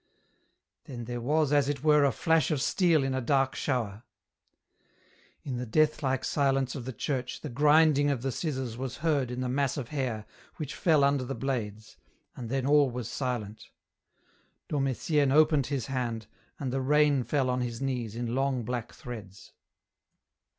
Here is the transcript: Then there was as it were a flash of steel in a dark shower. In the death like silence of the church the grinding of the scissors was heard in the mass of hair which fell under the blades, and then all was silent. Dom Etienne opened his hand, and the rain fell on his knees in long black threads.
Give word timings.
Then 0.85 1.05
there 1.05 1.21
was 1.21 1.53
as 1.53 1.69
it 1.69 1.83
were 1.83 2.05
a 2.05 2.11
flash 2.11 2.49
of 2.49 2.59
steel 2.59 3.03
in 3.03 3.13
a 3.13 3.21
dark 3.21 3.53
shower. 3.53 4.01
In 5.43 5.57
the 5.57 5.65
death 5.67 6.01
like 6.01 6.25
silence 6.25 6.73
of 6.73 6.85
the 6.85 6.91
church 6.91 7.41
the 7.41 7.49
grinding 7.49 8.09
of 8.09 8.23
the 8.23 8.31
scissors 8.31 8.77
was 8.77 8.97
heard 9.05 9.29
in 9.29 9.41
the 9.41 9.47
mass 9.47 9.77
of 9.77 9.89
hair 9.89 10.25
which 10.55 10.73
fell 10.73 11.03
under 11.03 11.23
the 11.23 11.35
blades, 11.35 11.97
and 12.35 12.49
then 12.49 12.65
all 12.65 12.89
was 12.89 13.07
silent. 13.09 13.69
Dom 14.69 14.87
Etienne 14.87 15.31
opened 15.31 15.67
his 15.67 15.85
hand, 15.85 16.25
and 16.57 16.73
the 16.73 16.81
rain 16.81 17.23
fell 17.23 17.47
on 17.47 17.61
his 17.61 17.79
knees 17.79 18.15
in 18.15 18.33
long 18.33 18.63
black 18.63 18.93
threads. 18.93 19.53